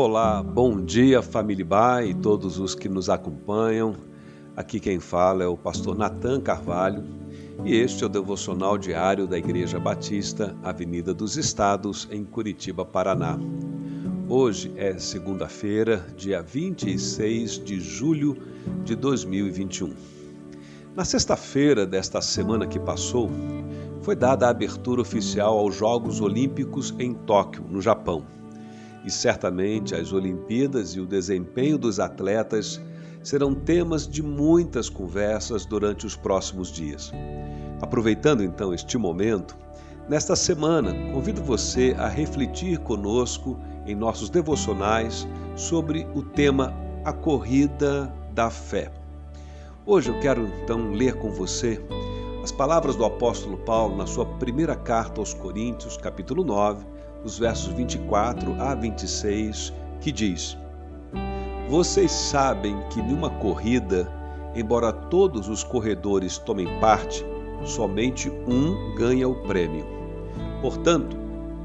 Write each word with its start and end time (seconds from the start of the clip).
Olá, 0.00 0.44
bom 0.44 0.80
dia 0.80 1.20
família 1.20 1.64
Bai 1.64 2.10
e 2.10 2.14
todos 2.14 2.56
os 2.60 2.72
que 2.72 2.88
nos 2.88 3.10
acompanham. 3.10 3.96
Aqui 4.54 4.78
quem 4.78 5.00
fala 5.00 5.42
é 5.42 5.46
o 5.48 5.56
pastor 5.56 5.98
Nathan 5.98 6.40
Carvalho 6.40 7.02
e 7.64 7.74
este 7.74 8.04
é 8.04 8.06
o 8.06 8.08
devocional 8.08 8.78
diário 8.78 9.26
da 9.26 9.36
Igreja 9.36 9.80
Batista, 9.80 10.56
Avenida 10.62 11.12
dos 11.12 11.36
Estados, 11.36 12.06
em 12.12 12.22
Curitiba, 12.22 12.84
Paraná. 12.84 13.40
Hoje 14.28 14.72
é 14.76 14.96
segunda-feira, 14.98 16.06
dia 16.16 16.42
26 16.42 17.64
de 17.64 17.80
julho 17.80 18.36
de 18.84 18.94
2021. 18.94 19.92
Na 20.94 21.04
sexta-feira 21.04 21.84
desta 21.84 22.20
semana 22.20 22.68
que 22.68 22.78
passou, 22.78 23.28
foi 24.02 24.14
dada 24.14 24.46
a 24.46 24.50
abertura 24.50 25.02
oficial 25.02 25.58
aos 25.58 25.74
Jogos 25.74 26.20
Olímpicos 26.20 26.94
em 27.00 27.14
Tóquio, 27.14 27.64
no 27.68 27.82
Japão 27.82 28.37
e 29.04 29.10
certamente 29.10 29.94
as 29.94 30.12
Olimpíadas 30.12 30.90
e 30.90 31.00
o 31.00 31.06
desempenho 31.06 31.78
dos 31.78 32.00
atletas 32.00 32.80
serão 33.22 33.54
temas 33.54 34.06
de 34.06 34.22
muitas 34.22 34.88
conversas 34.88 35.64
durante 35.66 36.06
os 36.06 36.16
próximos 36.16 36.70
dias. 36.72 37.12
Aproveitando 37.80 38.42
então 38.42 38.72
este 38.72 38.96
momento, 38.96 39.56
nesta 40.08 40.34
semana 40.34 40.92
convido 41.12 41.42
você 41.42 41.94
a 41.98 42.08
refletir 42.08 42.78
conosco 42.78 43.58
em 43.86 43.94
nossos 43.94 44.30
devocionais 44.30 45.26
sobre 45.56 46.06
o 46.14 46.22
tema 46.22 46.74
A 47.04 47.12
Corrida 47.12 48.12
da 48.32 48.50
Fé. 48.50 48.90
Hoje 49.86 50.10
eu 50.10 50.20
quero 50.20 50.46
então 50.62 50.92
ler 50.92 51.14
com 51.14 51.30
você 51.30 51.80
as 52.42 52.52
palavras 52.52 52.96
do 52.96 53.04
apóstolo 53.04 53.58
Paulo 53.58 53.96
na 53.96 54.06
sua 54.06 54.24
primeira 54.24 54.76
carta 54.76 55.20
aos 55.20 55.34
Coríntios, 55.34 55.96
capítulo 55.96 56.44
9 56.44 56.97
os 57.24 57.38
versos 57.38 57.72
24 57.72 58.60
a 58.60 58.74
26, 58.74 59.72
que 60.00 60.12
diz: 60.12 60.56
Vocês 61.68 62.10
sabem 62.10 62.76
que 62.90 63.02
numa 63.02 63.30
corrida, 63.30 64.10
embora 64.54 64.92
todos 64.92 65.48
os 65.48 65.64
corredores 65.64 66.38
tomem 66.38 66.66
parte, 66.80 67.24
somente 67.64 68.30
um 68.46 68.94
ganha 68.94 69.28
o 69.28 69.34
prêmio. 69.34 69.84
Portanto, 70.60 71.16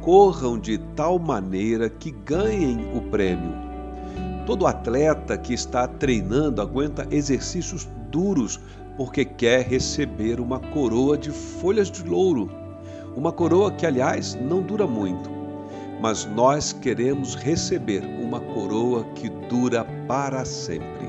corram 0.00 0.58
de 0.58 0.78
tal 0.94 1.18
maneira 1.18 1.88
que 1.88 2.10
ganhem 2.10 2.96
o 2.96 3.00
prêmio. 3.02 3.54
Todo 4.46 4.66
atleta 4.66 5.36
que 5.36 5.52
está 5.52 5.88
treinando 5.88 6.62
aguenta 6.62 7.06
exercícios 7.10 7.88
duros 8.10 8.60
porque 8.96 9.24
quer 9.24 9.66
receber 9.66 10.40
uma 10.40 10.58
coroa 10.58 11.18
de 11.18 11.30
folhas 11.30 11.90
de 11.90 12.04
louro. 12.04 12.48
Uma 13.16 13.32
coroa 13.32 13.72
que, 13.72 13.84
aliás, 13.84 14.34
não 14.34 14.62
dura 14.62 14.86
muito 14.86 15.35
mas 16.00 16.24
nós 16.24 16.72
queremos 16.72 17.34
receber 17.34 18.04
uma 18.04 18.40
coroa 18.40 19.04
que 19.14 19.28
dura 19.28 19.84
para 20.06 20.44
sempre. 20.44 21.08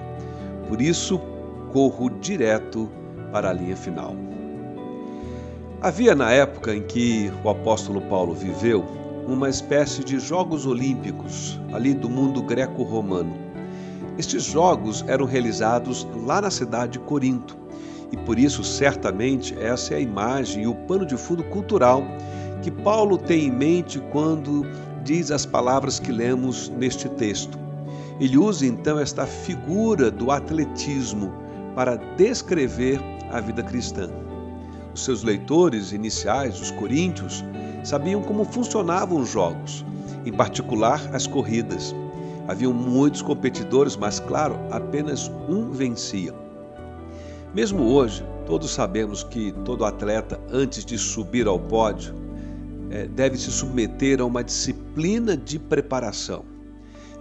Por 0.67 0.81
isso, 0.81 1.19
corro 1.71 2.09
direto 2.09 2.89
para 3.31 3.49
a 3.49 3.53
linha 3.53 3.75
final. 3.75 4.15
Havia 5.81 6.15
na 6.15 6.31
época 6.31 6.73
em 6.73 6.81
que 6.81 7.31
o 7.43 7.49
apóstolo 7.49 8.01
Paulo 8.01 8.33
viveu 8.33 8.83
uma 9.27 9.49
espécie 9.49 10.03
de 10.03 10.19
Jogos 10.19 10.65
Olímpicos 10.65 11.59
ali 11.73 11.93
do 11.93 12.09
mundo 12.09 12.41
greco-romano. 12.41 13.33
Estes 14.17 14.43
jogos 14.43 15.03
eram 15.07 15.25
realizados 15.25 16.07
lá 16.25 16.41
na 16.41 16.49
cidade 16.49 16.93
de 16.93 16.99
Corinto 16.99 17.55
e 18.11 18.17
por 18.17 18.39
isso, 18.39 18.63
certamente, 18.63 19.57
essa 19.59 19.93
é 19.93 19.97
a 19.97 19.99
imagem 19.99 20.63
e 20.63 20.67
o 20.67 20.73
pano 20.73 21.05
de 21.05 21.17
fundo 21.17 21.43
cultural 21.45 22.03
que 22.61 22.71
Paulo 22.71 23.17
tem 23.17 23.45
em 23.45 23.51
mente 23.51 23.99
quando 24.11 24.65
diz 25.03 25.31
as 25.31 25.45
palavras 25.45 25.99
que 25.99 26.11
lemos 26.11 26.69
neste 26.69 27.07
texto. 27.09 27.57
Ele 28.19 28.37
usa 28.37 28.65
então 28.65 28.99
esta 28.99 29.25
figura 29.25 30.09
do 30.09 30.31
atletismo 30.31 31.31
para 31.75 31.95
descrever 31.95 32.99
a 33.31 33.39
vida 33.39 33.61
cristã. 33.61 34.09
Os 34.93 35.03
seus 35.03 35.23
leitores 35.23 35.91
iniciais, 35.91 36.59
os 36.59 36.71
coríntios, 36.71 37.43
sabiam 37.83 38.21
como 38.21 38.43
funcionavam 38.43 39.21
os 39.21 39.29
jogos, 39.29 39.85
em 40.25 40.33
particular 40.33 41.01
as 41.13 41.27
corridas. 41.27 41.95
Haviam 42.47 42.73
muitos 42.73 43.21
competidores, 43.21 43.95
mas 43.95 44.19
claro, 44.19 44.57
apenas 44.71 45.31
um 45.47 45.69
vencia. 45.69 46.33
Mesmo 47.53 47.83
hoje, 47.83 48.25
todos 48.45 48.71
sabemos 48.71 49.23
que 49.23 49.51
todo 49.63 49.85
atleta, 49.85 50.39
antes 50.51 50.83
de 50.83 50.97
subir 50.97 51.47
ao 51.47 51.59
pódio, 51.59 52.13
é, 52.89 53.07
deve 53.07 53.37
se 53.37 53.51
submeter 53.51 54.21
a 54.21 54.25
uma 54.25 54.43
disciplina 54.43 55.35
de 55.35 55.59
preparação. 55.59 56.45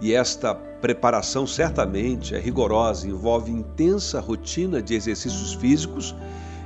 E 0.01 0.13
esta 0.13 0.53
preparação 0.55 1.47
certamente 1.47 2.35
é 2.35 2.39
rigorosa, 2.39 3.07
envolve 3.07 3.51
intensa 3.51 4.19
rotina 4.19 4.81
de 4.81 4.93
exercícios 4.93 5.53
físicos 5.53 6.15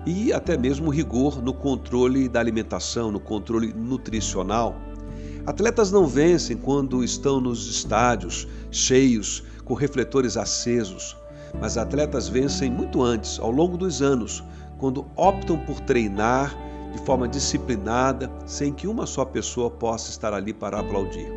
e 0.05 0.33
até 0.33 0.57
mesmo 0.57 0.89
rigor 0.89 1.41
no 1.41 1.53
controle 1.53 2.27
da 2.27 2.39
alimentação, 2.39 3.11
no 3.11 3.19
controle 3.19 3.73
nutricional. 3.73 4.75
Atletas 5.45 5.91
não 5.91 6.05
vencem 6.05 6.57
quando 6.57 7.03
estão 7.03 7.39
nos 7.39 7.67
estádios 7.69 8.47
cheios, 8.69 9.43
com 9.63 9.73
refletores 9.73 10.37
acesos, 10.37 11.15
mas 11.59 11.77
atletas 11.77 12.27
vencem 12.27 12.69
muito 12.69 13.01
antes, 13.01 13.39
ao 13.39 13.51
longo 13.51 13.77
dos 13.77 14.01
anos, 14.01 14.43
quando 14.77 15.05
optam 15.15 15.57
por 15.57 15.79
treinar 15.79 16.55
de 16.91 16.99
forma 16.99 17.27
disciplinada, 17.27 18.31
sem 18.45 18.73
que 18.73 18.87
uma 18.87 19.05
só 19.05 19.25
pessoa 19.25 19.69
possa 19.69 20.09
estar 20.09 20.33
ali 20.33 20.53
para 20.53 20.79
aplaudir. 20.79 21.31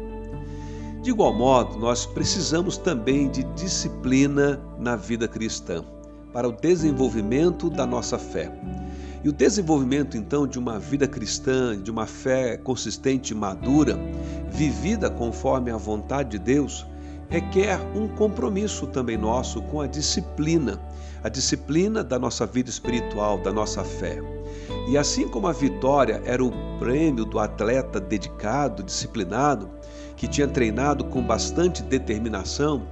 De 1.03 1.11
igual 1.11 1.35
modo, 1.35 1.79
nós 1.79 2.07
precisamos 2.07 2.79
também 2.79 3.31
de 3.31 3.45
disciplina 3.55 4.59
na 4.79 4.97
vida 4.97 5.29
cristã, 5.29 5.85
para 6.33 6.49
o 6.49 6.53
desenvolvimento 6.53 7.69
da 7.69 7.87
nossa 7.87 8.19
fé. 8.19 8.51
E 9.23 9.29
o 9.29 9.33
desenvolvimento, 9.33 10.17
então, 10.17 10.47
de 10.47 10.59
uma 10.59 10.79
vida 10.79 11.07
cristã, 11.07 11.81
de 11.81 11.91
uma 11.91 12.07
fé 12.07 12.57
consistente 12.57 13.33
e 13.33 13.37
madura, 13.37 13.99
vivida 14.51 15.11
conforme 15.11 15.71
a 15.71 15.77
vontade 15.77 16.31
de 16.31 16.39
Deus, 16.39 16.87
requer 17.29 17.79
um 17.95 18.09
compromisso 18.09 18.87
também 18.87 19.17
nosso 19.17 19.63
com 19.63 19.81
a 19.81 19.87
disciplina, 19.87 20.81
a 21.23 21.29
disciplina 21.29 22.03
da 22.03 22.19
nossa 22.19 22.47
vida 22.47 22.71
espiritual, 22.71 23.39
da 23.39 23.53
nossa 23.53 23.85
fé. 23.85 24.34
E 24.89 24.99
assim 24.99 25.29
como 25.29 25.47
a 25.47 25.53
vitória 25.53 26.23
era 26.25 26.45
o 26.45 26.53
prêmio 26.79 27.25
do 27.25 27.39
atleta 27.39 28.01
dedicado, 28.01 28.83
disciplinado, 28.83 29.69
que 30.17 30.29
tinha 30.29 30.47
treinado 30.47 31.05
com 31.05 31.23
bastante 31.23 31.83
determinação, 31.83 32.83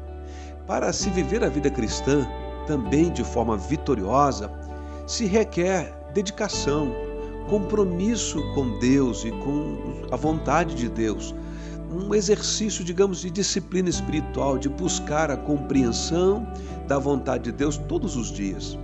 para 0.66 0.93
se 0.93 1.10
viver 1.10 1.44
a 1.44 1.49
vida 1.49 1.71
cristã 1.71 2.27
também 2.66 3.10
de 3.10 3.25
forma 3.25 3.56
vitoriosa, 3.56 4.50
se 5.06 5.27
requer 5.27 5.93
dedicação, 6.15 6.93
compromisso 7.49 8.41
com 8.54 8.78
Deus 8.78 9.25
e 9.25 9.31
com 9.31 10.06
a 10.10 10.16
vontade 10.16 10.75
de 10.75 10.89
Deus, 10.89 11.34
um 11.93 12.15
exercício, 12.15 12.84
digamos, 12.84 13.21
de 13.21 13.31
disciplina 13.31 13.89
espiritual, 13.89 14.56
de 14.56 14.69
buscar 14.69 15.31
a 15.31 15.37
compreensão 15.37 16.47
da 16.87 16.99
vontade 16.99 17.44
de 17.44 17.53
Deus 17.53 17.77
todos 17.77 18.16
os 18.16 18.31
dias. 18.31 18.78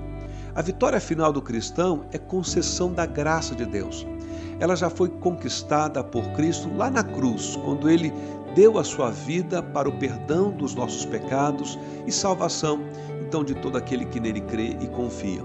A 0.58 0.60
vitória 0.60 0.98
final 0.98 1.32
do 1.32 1.40
cristão 1.40 2.04
é 2.10 2.18
concessão 2.18 2.92
da 2.92 3.06
graça 3.06 3.54
de 3.54 3.64
Deus. 3.64 4.04
Ela 4.58 4.74
já 4.74 4.90
foi 4.90 5.08
conquistada 5.08 6.02
por 6.02 6.24
Cristo 6.32 6.68
lá 6.76 6.90
na 6.90 7.04
cruz, 7.04 7.54
quando 7.64 7.88
ele 7.88 8.12
deu 8.56 8.76
a 8.76 8.82
sua 8.82 9.08
vida 9.08 9.62
para 9.62 9.88
o 9.88 9.96
perdão 10.00 10.50
dos 10.50 10.74
nossos 10.74 11.06
pecados 11.06 11.78
e 12.08 12.10
salvação, 12.10 12.80
então, 13.24 13.44
de 13.44 13.54
todo 13.54 13.78
aquele 13.78 14.04
que 14.06 14.18
nele 14.18 14.40
crê 14.40 14.76
e 14.80 14.88
confia. 14.88 15.44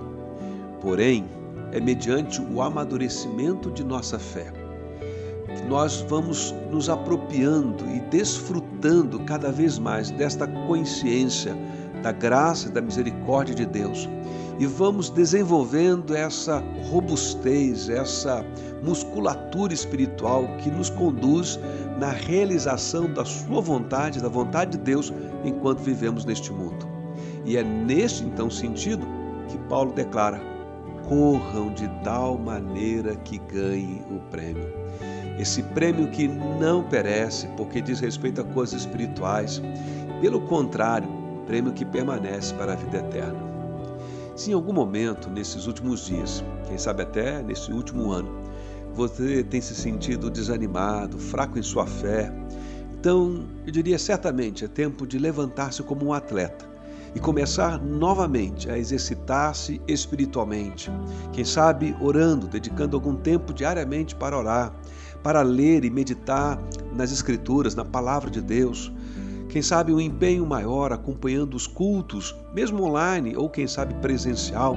Porém, 0.81 1.25
é 1.71 1.79
mediante 1.79 2.41
o 2.41 2.59
amadurecimento 2.59 3.69
de 3.69 3.83
nossa 3.83 4.17
fé 4.17 4.51
que 5.55 5.63
nós 5.65 6.03
vamos 6.09 6.55
nos 6.71 6.89
apropriando 6.89 7.87
e 7.87 7.99
desfrutando 7.99 9.19
cada 9.19 9.51
vez 9.51 9.77
mais 9.77 10.09
desta 10.09 10.47
consciência 10.47 11.55
da 12.03 12.11
graça 12.11 12.67
e 12.67 12.71
da 12.71 12.81
misericórdia 12.81 13.55
de 13.55 13.65
Deus 13.65 14.07
e 14.59 14.65
vamos 14.65 15.09
desenvolvendo 15.09 16.15
essa 16.15 16.63
robustez, 16.89 17.89
essa 17.89 18.45
musculatura 18.83 19.73
espiritual 19.73 20.47
que 20.59 20.69
nos 20.69 20.89
conduz 20.89 21.59
na 21.99 22.09
realização 22.09 23.11
da 23.11 23.25
Sua 23.25 23.61
vontade, 23.61 24.21
da 24.21 24.29
vontade 24.29 24.71
de 24.71 24.77
Deus, 24.77 25.11
enquanto 25.43 25.79
vivemos 25.79 26.25
neste 26.25 26.51
mundo. 26.51 26.87
E 27.45 27.57
é 27.57 27.63
neste 27.63 28.23
então 28.23 28.49
sentido 28.49 29.05
que 29.49 29.57
Paulo 29.69 29.91
declara: 29.91 30.39
corram 31.07 31.73
de 31.73 31.87
tal 32.03 32.37
maneira 32.37 33.15
que 33.15 33.39
ganhem 33.39 34.01
o 34.11 34.19
prêmio. 34.29 34.71
Esse 35.39 35.63
prêmio 35.63 36.11
que 36.11 36.27
não 36.27 36.83
perece, 36.83 37.47
porque 37.57 37.81
diz 37.81 37.99
respeito 37.99 38.41
a 38.41 38.43
coisas 38.43 38.81
espirituais, 38.81 39.61
pelo 40.21 40.41
contrário, 40.41 41.22
prêmio 41.45 41.73
que 41.73 41.85
permanece 41.85 42.53
para 42.53 42.73
a 42.73 42.75
vida 42.75 42.97
eterna. 42.97 43.39
Se 44.35 44.51
em 44.51 44.53
algum 44.53 44.73
momento, 44.73 45.29
nesses 45.29 45.67
últimos 45.67 46.05
dias, 46.05 46.43
quem 46.67 46.77
sabe 46.77 47.03
até 47.03 47.41
nesse 47.43 47.71
último 47.71 48.11
ano, 48.11 48.43
você 48.93 49.43
tem 49.43 49.61
se 49.61 49.75
sentido 49.75 50.29
desanimado, 50.29 51.17
fraco 51.17 51.57
em 51.57 51.63
sua 51.63 51.85
fé, 51.85 52.31
Então, 53.03 53.43
eu 53.65 53.71
diria 53.73 53.99
certamente 53.99 54.63
é 54.63 54.67
tempo 54.69 55.05
de 55.05 55.19
levantar-se 55.19 55.83
como 55.83 56.05
um 56.05 56.13
atleta 56.13 56.65
e 57.13 57.19
começar 57.19 57.77
novamente 57.77 58.69
a 58.69 58.77
exercitar-se 58.77 59.81
espiritualmente. 59.85 60.89
Quem 61.33 61.43
sabe 61.43 61.93
orando, 61.99 62.47
dedicando 62.47 62.95
algum 62.95 63.13
tempo 63.13 63.53
diariamente 63.53 64.15
para 64.15 64.37
orar, 64.37 64.73
para 65.21 65.41
ler 65.41 65.83
e 65.83 65.89
meditar 65.89 66.57
nas 66.95 67.11
Escrituras, 67.11 67.75
na 67.75 67.83
palavra 67.83 68.31
de 68.31 68.39
Deus. 68.39 68.89
Quem 69.53 69.61
sabe 69.61 69.93
um 69.93 70.01
empenho 70.01 70.47
maior 70.47 70.91
acompanhando 70.91 71.53
os 71.53 71.67
cultos, 71.67 72.35
mesmo 72.55 72.83
online 72.83 73.37
ou 73.37 73.47
quem 73.47 73.67
sabe 73.67 73.93
presencial, 74.01 74.75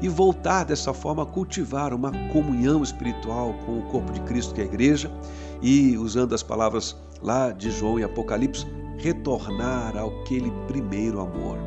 e 0.00 0.08
voltar 0.08 0.64
dessa 0.64 0.94
forma 0.94 1.22
a 1.22 1.26
cultivar 1.26 1.92
uma 1.92 2.10
comunhão 2.32 2.82
espiritual 2.82 3.52
com 3.66 3.78
o 3.78 3.82
corpo 3.82 4.10
de 4.14 4.22
Cristo, 4.22 4.54
que 4.54 4.62
é 4.62 4.64
a 4.64 4.68
igreja, 4.68 5.12
e 5.60 5.98
usando 5.98 6.34
as 6.34 6.42
palavras 6.42 6.96
lá 7.20 7.52
de 7.52 7.70
João 7.70 7.98
e 7.98 8.04
Apocalipse, 8.04 8.66
retornar 8.96 9.94
ao 9.98 10.08
aquele 10.22 10.50
primeiro 10.66 11.20
amor. 11.20 11.58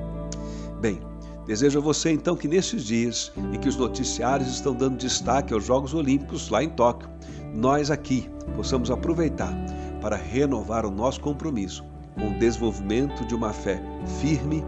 Bem, 0.82 1.00
desejo 1.46 1.78
a 1.78 1.84
você 1.84 2.10
então 2.10 2.36
que 2.36 2.48
nesses 2.48 2.84
dias 2.84 3.32
em 3.54 3.60
que 3.60 3.70
os 3.70 3.76
noticiários 3.76 4.50
estão 4.50 4.74
dando 4.74 4.98
destaque 4.98 5.54
aos 5.54 5.66
Jogos 5.66 5.94
Olímpicos 5.94 6.50
lá 6.50 6.64
em 6.64 6.70
Tóquio, 6.70 7.12
nós 7.54 7.92
aqui 7.92 8.28
possamos 8.56 8.90
aproveitar 8.90 9.54
para 10.02 10.16
renovar 10.16 10.84
o 10.84 10.90
nosso 10.90 11.22
compromisso 11.22 11.88
com 12.20 12.30
o 12.30 12.40
desenvolvimento 12.40 13.26
de 13.26 13.34
uma 13.34 13.54
fé 13.54 13.82
firme, 14.20 14.64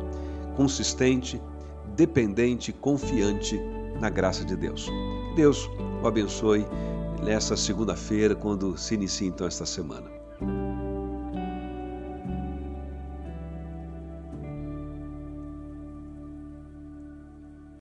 consistente, 0.56 1.42
dependente, 1.96 2.72
confiante 2.72 3.60
na 4.00 4.10
graça 4.10 4.44
de 4.46 4.56
Deus. 4.56 4.90
Deus 5.36 5.70
o 6.02 6.08
abençoe 6.08 6.66
nessa 7.24 7.56
segunda-feira, 7.56 8.34
quando 8.34 8.78
se 8.78 8.96
inicia 8.96 9.28
então 9.28 9.46
esta 9.46 9.66
semana. 9.66 10.10